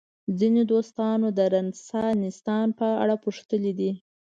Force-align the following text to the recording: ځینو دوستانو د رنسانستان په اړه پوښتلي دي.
ځینو 0.39 0.61
دوستانو 0.71 1.27
د 1.37 1.39
رنسانستان 1.55 2.67
په 2.79 2.87
اړه 3.01 3.15
پوښتلي 3.25 3.71
دي. 3.79 3.91